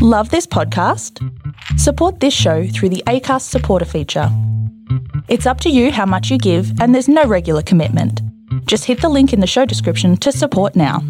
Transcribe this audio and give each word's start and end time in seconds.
Love 0.00 0.30
this 0.30 0.46
podcast? 0.46 1.18
Support 1.76 2.20
this 2.20 2.32
show 2.32 2.68
through 2.68 2.90
the 2.90 3.02
ACAST 3.08 3.42
supporter 3.42 3.84
feature. 3.84 4.28
It's 5.26 5.44
up 5.44 5.60
to 5.62 5.70
you 5.70 5.90
how 5.90 6.06
much 6.06 6.30
you 6.30 6.38
give, 6.38 6.80
and 6.80 6.94
there's 6.94 7.08
no 7.08 7.24
regular 7.24 7.62
commitment. 7.62 8.22
Just 8.66 8.84
hit 8.84 9.00
the 9.00 9.08
link 9.08 9.32
in 9.32 9.40
the 9.40 9.46
show 9.48 9.64
description 9.64 10.16
to 10.18 10.30
support 10.30 10.76
now. 10.76 11.00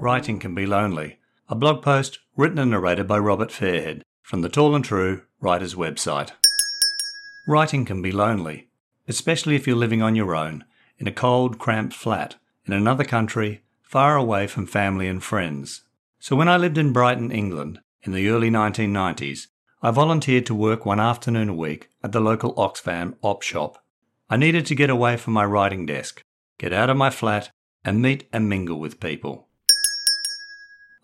Writing 0.00 0.40
Can 0.40 0.56
Be 0.56 0.66
Lonely, 0.66 1.20
a 1.48 1.54
blog 1.54 1.84
post 1.84 2.18
written 2.36 2.58
and 2.58 2.72
narrated 2.72 3.06
by 3.06 3.18
Robert 3.18 3.50
Fairhead 3.50 4.02
from 4.22 4.40
the 4.40 4.48
Tall 4.48 4.74
and 4.74 4.84
True 4.84 5.22
Writers 5.38 5.76
website. 5.76 6.32
Writing 7.46 7.84
can 7.84 8.00
be 8.00 8.10
lonely, 8.10 8.68
especially 9.06 9.54
if 9.54 9.66
you're 9.66 9.76
living 9.76 10.00
on 10.00 10.16
your 10.16 10.34
own, 10.34 10.64
in 10.98 11.06
a 11.06 11.12
cold, 11.12 11.58
cramped 11.58 11.92
flat, 11.92 12.36
in 12.64 12.72
another 12.72 13.04
country, 13.04 13.62
far 13.82 14.16
away 14.16 14.46
from 14.46 14.66
family 14.66 15.06
and 15.08 15.22
friends. 15.22 15.82
So 16.18 16.36
when 16.36 16.48
I 16.48 16.56
lived 16.56 16.78
in 16.78 16.94
Brighton, 16.94 17.30
England, 17.30 17.80
in 18.02 18.12
the 18.12 18.28
early 18.28 18.50
1990s, 18.50 19.48
I 19.82 19.90
volunteered 19.90 20.46
to 20.46 20.54
work 20.54 20.86
one 20.86 21.00
afternoon 21.00 21.50
a 21.50 21.54
week 21.54 21.90
at 22.02 22.12
the 22.12 22.20
local 22.20 22.54
Oxfam 22.54 23.16
op 23.20 23.42
shop. 23.42 23.84
I 24.30 24.38
needed 24.38 24.64
to 24.66 24.74
get 24.74 24.88
away 24.88 25.18
from 25.18 25.34
my 25.34 25.44
writing 25.44 25.84
desk, 25.84 26.24
get 26.56 26.72
out 26.72 26.88
of 26.88 26.96
my 26.96 27.10
flat, 27.10 27.50
and 27.84 28.00
meet 28.00 28.26
and 28.32 28.48
mingle 28.48 28.80
with 28.80 29.00
people. 29.00 29.48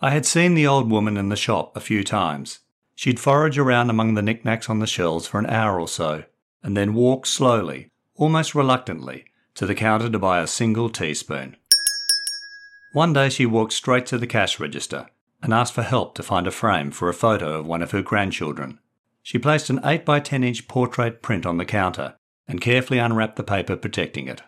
I 0.00 0.08
had 0.08 0.24
seen 0.24 0.54
the 0.54 0.66
old 0.66 0.90
woman 0.90 1.18
in 1.18 1.28
the 1.28 1.36
shop 1.36 1.76
a 1.76 1.80
few 1.80 2.02
times. 2.02 2.60
She'd 3.00 3.18
forage 3.18 3.56
around 3.56 3.88
among 3.88 4.12
the 4.12 4.20
knickknacks 4.20 4.68
on 4.68 4.80
the 4.80 4.86
shelves 4.86 5.26
for 5.26 5.38
an 5.38 5.46
hour 5.46 5.80
or 5.80 5.88
so, 5.88 6.24
and 6.62 6.76
then 6.76 6.92
walk 6.92 7.24
slowly, 7.24 7.88
almost 8.14 8.54
reluctantly, 8.54 9.24
to 9.54 9.64
the 9.64 9.74
counter 9.74 10.10
to 10.10 10.18
buy 10.18 10.42
a 10.42 10.46
single 10.46 10.90
teaspoon. 10.90 11.56
One 12.92 13.14
day 13.14 13.30
she 13.30 13.46
walked 13.46 13.72
straight 13.72 14.04
to 14.08 14.18
the 14.18 14.26
cash 14.26 14.60
register 14.60 15.06
and 15.42 15.54
asked 15.54 15.72
for 15.72 15.80
help 15.80 16.14
to 16.16 16.22
find 16.22 16.46
a 16.46 16.50
frame 16.50 16.90
for 16.90 17.08
a 17.08 17.14
photo 17.14 17.58
of 17.58 17.66
one 17.66 17.80
of 17.80 17.92
her 17.92 18.02
grandchildren. 18.02 18.78
She 19.22 19.38
placed 19.38 19.70
an 19.70 19.80
8 19.82 20.04
by 20.04 20.20
10 20.20 20.44
inch 20.44 20.68
portrait 20.68 21.22
print 21.22 21.46
on 21.46 21.56
the 21.56 21.64
counter 21.64 22.16
and 22.46 22.60
carefully 22.60 22.98
unwrapped 22.98 23.36
the 23.36 23.42
paper 23.42 23.76
protecting 23.76 24.28
it. 24.28 24.42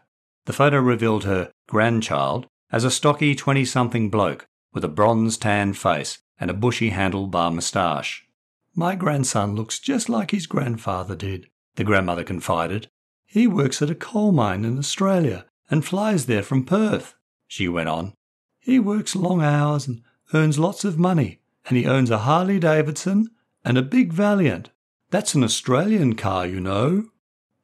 The 0.44 0.52
photo 0.52 0.78
revealed 0.78 1.24
her 1.24 1.50
grandchild 1.68 2.46
as 2.70 2.84
a 2.84 2.90
stocky 2.90 3.34
20 3.34 3.64
something 3.64 4.10
bloke 4.10 4.46
with 4.74 4.84
a 4.84 4.88
bronze 4.88 5.38
tan 5.38 5.72
face 5.72 6.18
and 6.38 6.50
a 6.50 6.54
bushy 6.54 6.90
handlebar 6.90 7.50
moustache. 7.50 8.26
My 8.74 8.94
grandson 8.94 9.54
looks 9.54 9.78
just 9.78 10.08
like 10.08 10.30
his 10.30 10.46
grandfather 10.46 11.14
did, 11.14 11.48
the 11.76 11.84
grandmother 11.84 12.24
confided. 12.24 12.88
He 13.26 13.46
works 13.46 13.82
at 13.82 13.90
a 13.90 13.94
coal 13.94 14.32
mine 14.32 14.64
in 14.64 14.78
Australia 14.78 15.44
and 15.70 15.84
flies 15.84 16.26
there 16.26 16.42
from 16.42 16.64
Perth, 16.64 17.14
she 17.46 17.68
went 17.68 17.90
on. 17.90 18.14
He 18.58 18.78
works 18.78 19.14
long 19.14 19.42
hours 19.42 19.86
and 19.86 20.02
earns 20.32 20.58
lots 20.58 20.84
of 20.84 20.98
money, 20.98 21.40
and 21.66 21.76
he 21.76 21.86
owns 21.86 22.10
a 22.10 22.18
Harley 22.18 22.58
Davidson 22.58 23.28
and 23.64 23.76
a 23.76 23.82
big 23.82 24.12
Valiant. 24.12 24.70
That's 25.10 25.34
an 25.34 25.44
Australian 25.44 26.14
car, 26.14 26.46
you 26.46 26.58
know. 26.58 27.10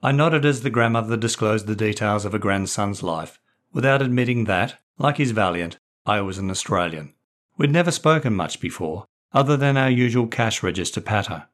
I 0.02 0.12
nodded 0.12 0.44
as 0.44 0.60
the 0.60 0.70
grandmother 0.70 1.16
disclosed 1.16 1.66
the 1.66 1.74
details 1.74 2.26
of 2.26 2.32
her 2.32 2.38
grandson's 2.38 3.02
life, 3.02 3.40
without 3.72 4.02
admitting 4.02 4.44
that, 4.44 4.78
like 4.98 5.16
his 5.16 5.30
Valiant, 5.30 5.78
I 6.04 6.20
was 6.20 6.36
an 6.36 6.50
Australian. 6.50 7.14
We'd 7.56 7.72
never 7.72 7.90
spoken 7.90 8.34
much 8.34 8.60
before, 8.60 9.06
other 9.32 9.56
than 9.56 9.76
our 9.76 9.90
usual 9.90 10.26
cash 10.26 10.62
register 10.62 11.00
patter. 11.00 11.46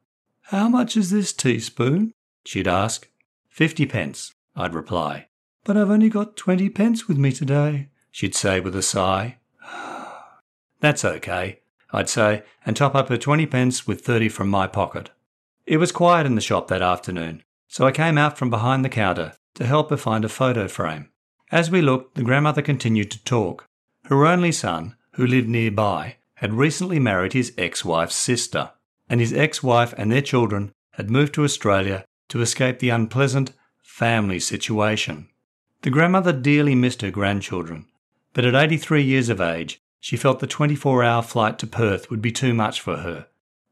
How 0.48 0.68
much 0.68 0.96
is 0.96 1.10
this 1.10 1.32
teaspoon? 1.32 2.12
She'd 2.44 2.68
ask. 2.68 3.08
Fifty 3.48 3.86
pence, 3.86 4.34
I'd 4.54 4.74
reply. 4.74 5.28
But 5.64 5.76
I've 5.76 5.90
only 5.90 6.08
got 6.08 6.36
twenty 6.36 6.68
pence 6.68 7.08
with 7.08 7.16
me 7.16 7.32
today, 7.32 7.88
she'd 8.10 8.34
say 8.34 8.60
with 8.60 8.76
a 8.76 8.82
sigh. 8.82 9.38
That's 10.80 11.04
okay, 11.04 11.60
I'd 11.92 12.08
say, 12.08 12.42
and 12.66 12.76
top 12.76 12.94
up 12.94 13.08
her 13.08 13.16
twenty 13.16 13.46
pence 13.46 13.86
with 13.86 14.02
thirty 14.02 14.28
from 14.28 14.48
my 14.48 14.66
pocket. 14.66 15.10
It 15.66 15.78
was 15.78 15.92
quiet 15.92 16.26
in 16.26 16.34
the 16.34 16.42
shop 16.42 16.68
that 16.68 16.82
afternoon, 16.82 17.42
so 17.68 17.86
I 17.86 17.92
came 17.92 18.18
out 18.18 18.36
from 18.36 18.50
behind 18.50 18.84
the 18.84 18.90
counter 18.90 19.32
to 19.54 19.66
help 19.66 19.90
her 19.90 19.96
find 19.96 20.24
a 20.24 20.28
photo 20.28 20.68
frame. 20.68 21.08
As 21.50 21.70
we 21.70 21.80
looked, 21.80 22.16
the 22.16 22.22
grandmother 22.22 22.62
continued 22.62 23.10
to 23.12 23.24
talk, 23.24 23.66
her 24.06 24.26
only 24.26 24.52
son, 24.52 24.96
who 25.12 25.26
lived 25.26 25.48
nearby, 25.48 26.16
had 26.36 26.54
recently 26.54 26.98
married 26.98 27.32
his 27.32 27.52
ex 27.56 27.84
wife's 27.84 28.16
sister, 28.16 28.72
and 29.08 29.20
his 29.20 29.32
ex 29.32 29.62
wife 29.62 29.94
and 29.96 30.10
their 30.10 30.22
children 30.22 30.72
had 30.92 31.10
moved 31.10 31.34
to 31.34 31.44
Australia 31.44 32.04
to 32.28 32.40
escape 32.40 32.78
the 32.78 32.90
unpleasant 32.90 33.52
family 33.82 34.40
situation. 34.40 35.28
The 35.82 35.90
grandmother 35.90 36.32
dearly 36.32 36.74
missed 36.74 37.02
her 37.02 37.10
grandchildren, 37.10 37.86
but 38.32 38.44
at 38.44 38.54
83 38.54 39.02
years 39.02 39.28
of 39.28 39.40
age, 39.40 39.80
she 40.00 40.16
felt 40.16 40.40
the 40.40 40.46
24 40.46 41.02
hour 41.02 41.22
flight 41.22 41.58
to 41.60 41.66
Perth 41.66 42.10
would 42.10 42.20
be 42.20 42.32
too 42.32 42.52
much 42.52 42.80
for 42.80 42.98
her, 42.98 43.26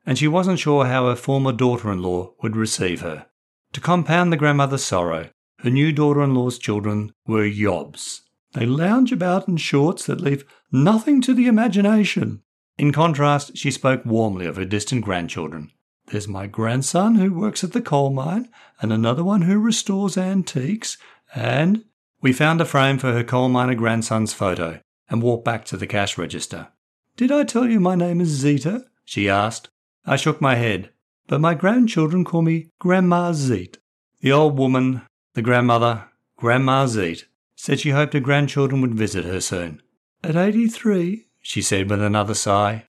and 0.07 0.17
she 0.17 0.29
wasn't 0.29 0.59
sure 0.59 0.87
how 0.87 1.09
her 1.09 1.17
former 1.17 1.53
daughter 1.53 1.93
in 1.93 2.01
law 2.01 2.33
would 2.43 2.57
receive 2.57 3.01
her. 3.01 3.27
To 3.73 3.81
compound 3.81 4.33
the 4.33 4.37
grandmother's 4.37 4.85
sorrow, 4.85 5.31
her 5.61 5.71
new 5.71 5.93
daughter 5.93 6.23
in 6.23 6.35
law's 6.35 6.59
children 6.59 7.13
were 7.27 7.45
yobs. 7.45 8.21
They 8.53 8.67
lounge 8.67 9.13
about 9.13 9.49
in 9.49 9.57
shorts 9.57 10.07
that 10.07 10.21
leave 10.21 10.45
nothing 10.71 11.21
to 11.23 11.35
the 11.35 11.47
imagination. 11.47 12.43
In 12.83 12.91
contrast, 12.91 13.57
she 13.57 13.71
spoke 13.71 14.05
warmly 14.05 14.45
of 14.45 14.57
her 14.57 14.65
distant 14.65 15.05
grandchildren. 15.05 15.71
There's 16.07 16.27
my 16.27 16.49
grandson 16.49 17.15
who 17.15 17.33
works 17.33 17.63
at 17.63 17.75
the 17.75 17.81
coal 17.81 18.11
mine, 18.11 18.49
and 18.81 18.93
another 18.93 19.23
one 19.23 19.43
who 19.43 19.61
restores 19.61 20.19
antiques, 20.19 20.99
and 21.33 21.85
we 22.21 22.33
found 22.33 22.61
a 22.61 22.65
frame 22.65 22.99
for 22.99 23.13
her 23.13 23.23
coal 23.23 23.49
miner 23.49 23.77
grandson's 23.77 24.33
photo 24.33 24.81
and 25.09 25.23
walked 25.23 25.45
back 25.45 25.65
to 25.67 25.77
the 25.77 25.87
cash 25.87 26.19
register. 26.19 26.71
Did 27.17 27.31
I 27.31 27.45
tell 27.45 27.71
you 27.71 27.79
my 27.79 27.95
name 27.95 28.21
is 28.21 28.31
Zita? 28.31 28.85
she 29.05 29.29
asked. 29.29 29.69
I 30.05 30.17
shook 30.17 30.41
my 30.41 30.57
head, 30.57 30.91
but 31.29 31.41
my 31.41 31.55
grandchildren 31.55 32.25
call 32.25 32.43
me 32.43 32.71
Grandma 32.81 33.31
Zeet. 33.33 33.79
The 34.23 34.33
old 34.33 34.59
woman, 34.59 35.03
the 35.35 35.43
grandmother, 35.43 36.09
Grandma 36.37 36.87
Zeet, 36.87 37.27
said 37.55 37.79
she 37.79 37.91
hoped 37.91 38.15
her 38.15 38.19
grandchildren 38.19 38.81
would 38.81 38.97
visit 38.97 39.25
her 39.25 39.41
soon. 39.41 39.81
At 40.25 40.35
83, 40.35 41.29
she 41.43 41.61
said 41.61 41.91
with 41.91 42.01
another 42.01 42.35
sigh, 42.35 42.87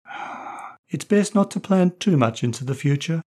it's 0.89 1.05
best 1.05 1.33
not 1.33 1.49
to 1.51 1.59
plan 1.59 1.91
too 1.99 2.15
much 2.15 2.43
into 2.43 2.63
the 2.63 2.75
future. 2.75 3.23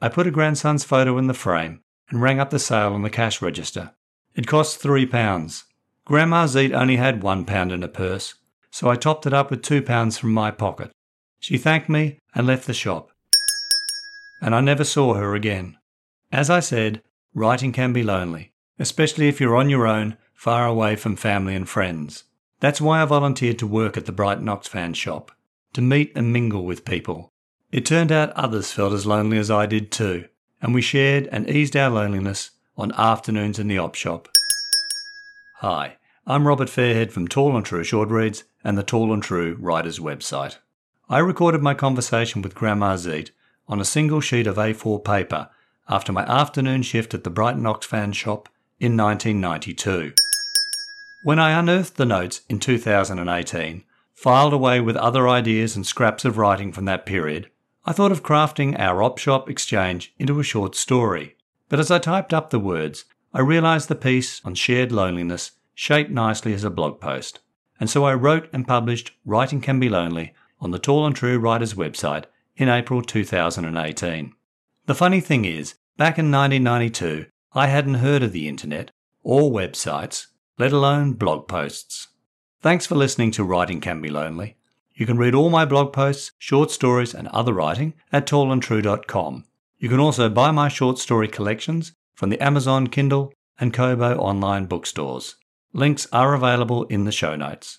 I 0.00 0.08
put 0.08 0.26
a 0.26 0.32
grandson's 0.32 0.84
photo 0.84 1.16
in 1.16 1.28
the 1.28 1.34
frame 1.34 1.80
and 2.10 2.20
rang 2.20 2.40
up 2.40 2.50
the 2.50 2.58
sale 2.58 2.92
on 2.92 3.02
the 3.02 3.10
cash 3.10 3.40
register. 3.40 3.92
It 4.34 4.46
cost 4.46 4.78
three 4.78 5.06
pounds. 5.06 5.64
Grandma 6.04 6.46
Zeet 6.46 6.72
only 6.72 6.96
had 6.96 7.22
one 7.22 7.44
pound 7.44 7.72
in 7.72 7.82
her 7.82 7.88
purse, 7.88 8.34
so 8.70 8.90
I 8.90 8.96
topped 8.96 9.24
it 9.24 9.32
up 9.32 9.50
with 9.50 9.62
two 9.62 9.82
pounds 9.82 10.18
from 10.18 10.32
my 10.32 10.50
pocket. 10.50 10.90
She 11.38 11.56
thanked 11.58 11.88
me 11.88 12.18
and 12.34 12.46
left 12.46 12.66
the 12.66 12.74
shop. 12.74 13.10
And 14.42 14.54
I 14.54 14.60
never 14.60 14.84
saw 14.84 15.14
her 15.14 15.34
again. 15.34 15.78
As 16.30 16.50
I 16.50 16.60
said, 16.60 17.02
writing 17.34 17.72
can 17.72 17.92
be 17.92 18.02
lonely, 18.02 18.52
especially 18.78 19.28
if 19.28 19.40
you're 19.40 19.56
on 19.56 19.70
your 19.70 19.86
own 19.86 20.16
far 20.34 20.66
away 20.66 20.96
from 20.96 21.16
family 21.16 21.54
and 21.54 21.68
friends. 21.68 22.24
That's 22.60 22.80
why 22.80 23.02
I 23.02 23.04
volunteered 23.04 23.58
to 23.58 23.66
work 23.66 23.96
at 23.96 24.06
the 24.06 24.12
Brighton 24.12 24.46
Oxfam 24.46 24.94
shop, 24.94 25.30
to 25.74 25.82
meet 25.82 26.12
and 26.16 26.32
mingle 26.32 26.64
with 26.64 26.86
people. 26.86 27.32
It 27.70 27.84
turned 27.84 28.10
out 28.10 28.30
others 28.30 28.72
felt 28.72 28.94
as 28.94 29.06
lonely 29.06 29.36
as 29.36 29.50
I 29.50 29.66
did 29.66 29.92
too, 29.92 30.26
and 30.62 30.74
we 30.74 30.80
shared 30.80 31.26
and 31.26 31.50
eased 31.50 31.76
our 31.76 31.90
loneliness 31.90 32.52
on 32.78 32.92
afternoons 32.92 33.58
in 33.58 33.68
the 33.68 33.78
op 33.78 33.94
shop. 33.94 34.28
Hi, 35.56 35.96
I'm 36.26 36.46
Robert 36.46 36.68
Fairhead 36.68 37.12
from 37.12 37.28
Tall 37.28 37.56
and 37.56 37.64
True 37.64 37.84
Short 37.84 38.08
Reads 38.08 38.44
and 38.64 38.78
the 38.78 38.82
Tall 38.82 39.12
and 39.12 39.22
True 39.22 39.56
Writers 39.60 39.98
website. 39.98 40.56
I 41.08 41.18
recorded 41.18 41.62
my 41.62 41.74
conversation 41.74 42.40
with 42.40 42.54
Grandma 42.54 42.96
Zeet 42.96 43.30
on 43.68 43.80
a 43.80 43.84
single 43.84 44.20
sheet 44.20 44.46
of 44.46 44.56
A4 44.56 45.04
paper 45.04 45.50
after 45.88 46.12
my 46.12 46.22
afternoon 46.22 46.82
shift 46.82 47.14
at 47.14 47.22
the 47.22 47.30
Brighton 47.30 47.62
Oxfam 47.62 48.14
shop 48.14 48.48
in 48.80 48.96
1992. 48.96 50.14
When 51.22 51.38
I 51.38 51.58
unearthed 51.58 51.96
the 51.96 52.04
notes 52.04 52.42
in 52.48 52.60
2018, 52.60 53.84
filed 54.14 54.52
away 54.52 54.80
with 54.80 54.96
other 54.96 55.28
ideas 55.28 55.74
and 55.74 55.86
scraps 55.86 56.24
of 56.24 56.38
writing 56.38 56.72
from 56.72 56.84
that 56.84 57.06
period, 57.06 57.50
I 57.84 57.92
thought 57.92 58.12
of 58.12 58.22
crafting 58.22 58.78
our 58.78 59.02
op 59.02 59.18
shop 59.18 59.50
exchange 59.50 60.14
into 60.18 60.40
a 60.40 60.44
short 60.44 60.74
story. 60.74 61.36
But 61.68 61.80
as 61.80 61.90
I 61.90 61.98
typed 61.98 62.32
up 62.32 62.50
the 62.50 62.60
words, 62.60 63.04
I 63.34 63.40
realised 63.40 63.88
the 63.88 63.94
piece 63.94 64.40
on 64.44 64.54
shared 64.54 64.92
loneliness 64.92 65.52
shaped 65.74 66.10
nicely 66.10 66.54
as 66.54 66.64
a 66.64 66.70
blog 66.70 67.00
post. 67.00 67.40
And 67.78 67.90
so 67.90 68.04
I 68.04 68.14
wrote 68.14 68.48
and 68.52 68.66
published 68.66 69.12
Writing 69.24 69.60
Can 69.60 69.78
Be 69.78 69.88
Lonely 69.88 70.32
on 70.60 70.70
the 70.70 70.78
Tall 70.78 71.06
and 71.06 71.14
True 71.14 71.38
Writers 71.38 71.74
website 71.74 72.24
in 72.56 72.68
April 72.68 73.02
2018. 73.02 74.32
The 74.86 74.94
funny 74.94 75.20
thing 75.20 75.44
is, 75.44 75.74
back 75.96 76.18
in 76.18 76.30
1992, 76.30 77.26
I 77.52 77.66
hadn't 77.66 77.94
heard 77.94 78.22
of 78.22 78.32
the 78.32 78.48
internet 78.48 78.90
or 79.22 79.50
websites 79.50 80.28
let 80.58 80.72
alone 80.72 81.12
blog 81.12 81.48
posts. 81.48 82.08
Thanks 82.62 82.86
for 82.86 82.94
listening 82.94 83.30
to 83.32 83.44
Writing 83.44 83.80
Can 83.80 84.00
Be 84.00 84.08
Lonely. 84.08 84.56
You 84.94 85.04
can 85.04 85.18
read 85.18 85.34
all 85.34 85.50
my 85.50 85.66
blog 85.66 85.92
posts, 85.92 86.32
short 86.38 86.70
stories, 86.70 87.14
and 87.14 87.28
other 87.28 87.52
writing 87.52 87.92
at 88.12 88.26
tallandtrue.com. 88.26 89.44
You 89.78 89.88
can 89.90 90.00
also 90.00 90.30
buy 90.30 90.50
my 90.50 90.68
short 90.68 90.98
story 90.98 91.28
collections 91.28 91.92
from 92.14 92.30
the 92.30 92.42
Amazon 92.42 92.86
Kindle 92.86 93.32
and 93.60 93.74
Kobo 93.74 94.16
online 94.16 94.64
bookstores. 94.64 95.36
Links 95.74 96.06
are 96.12 96.32
available 96.32 96.84
in 96.84 97.04
the 97.04 97.12
show 97.12 97.36
notes. 97.36 97.78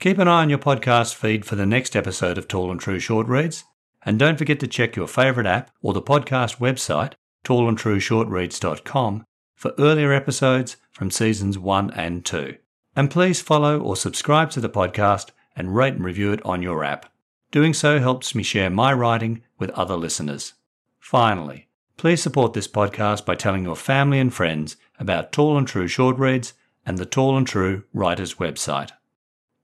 Keep 0.00 0.18
an 0.18 0.26
eye 0.26 0.42
on 0.42 0.50
your 0.50 0.58
podcast 0.58 1.14
feed 1.14 1.44
for 1.44 1.54
the 1.54 1.64
next 1.64 1.94
episode 1.94 2.36
of 2.36 2.48
Tall 2.48 2.72
and 2.72 2.80
True 2.80 2.98
Short 2.98 3.28
Reads, 3.28 3.62
and 4.04 4.18
don't 4.18 4.36
forget 4.36 4.58
to 4.60 4.66
check 4.66 4.96
your 4.96 5.06
favourite 5.06 5.46
app 5.46 5.70
or 5.80 5.92
the 5.92 6.02
podcast 6.02 6.58
website, 6.58 7.12
tallandtrueshortreads.com, 7.44 9.24
for 9.54 9.72
earlier 9.78 10.12
episodes 10.12 10.76
from 10.96 11.10
seasons 11.10 11.58
1 11.58 11.90
and 11.90 12.24
2. 12.24 12.56
And 12.96 13.10
please 13.10 13.42
follow 13.42 13.78
or 13.78 13.96
subscribe 13.96 14.48
to 14.52 14.62
the 14.62 14.70
podcast 14.70 15.28
and 15.54 15.76
rate 15.76 15.92
and 15.92 16.02
review 16.02 16.32
it 16.32 16.40
on 16.42 16.62
your 16.62 16.82
app. 16.82 17.12
Doing 17.50 17.74
so 17.74 17.98
helps 17.98 18.34
me 18.34 18.42
share 18.42 18.70
my 18.70 18.94
writing 18.94 19.42
with 19.58 19.68
other 19.72 19.94
listeners. 19.94 20.54
Finally, 20.98 21.68
please 21.98 22.22
support 22.22 22.54
this 22.54 22.66
podcast 22.66 23.26
by 23.26 23.34
telling 23.34 23.62
your 23.62 23.76
family 23.76 24.18
and 24.18 24.32
friends 24.32 24.78
about 24.98 25.32
Tall 25.32 25.58
and 25.58 25.68
True 25.68 25.86
Short 25.86 26.16
Reads 26.16 26.54
and 26.86 26.96
the 26.96 27.04
Tall 27.04 27.36
and 27.36 27.46
True 27.46 27.84
Writers 27.92 28.36
website. 28.36 28.92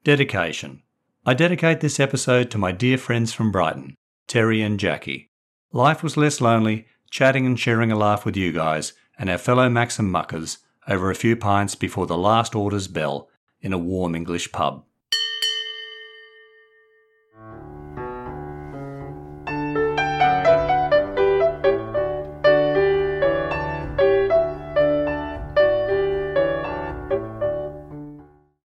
Dedication. 0.04 0.82
I 1.24 1.32
dedicate 1.32 1.80
this 1.80 1.98
episode 1.98 2.50
to 2.50 2.58
my 2.58 2.72
dear 2.72 2.98
friends 2.98 3.32
from 3.32 3.50
Brighton, 3.50 3.96
Terry 4.26 4.60
and 4.60 4.78
Jackie. 4.78 5.30
Life 5.72 6.02
was 6.02 6.18
less 6.18 6.42
lonely 6.42 6.88
chatting 7.08 7.46
and 7.46 7.58
sharing 7.58 7.90
a 7.90 7.96
laugh 7.96 8.26
with 8.26 8.36
you 8.36 8.52
guys 8.52 8.92
and 9.18 9.30
our 9.30 9.38
fellow 9.38 9.70
Maxim 9.70 10.10
muckers 10.10 10.58
over 10.88 11.10
a 11.10 11.14
few 11.14 11.36
pints 11.36 11.74
before 11.74 12.06
the 12.06 12.18
last 12.18 12.54
order's 12.54 12.88
bell 12.88 13.28
in 13.60 13.72
a 13.72 13.78
warm 13.78 14.14
English 14.14 14.52
pub. 14.52 14.84